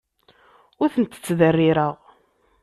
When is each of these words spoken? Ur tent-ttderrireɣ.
Ur 0.81 0.89
tent-ttderrireɣ. 0.93 1.93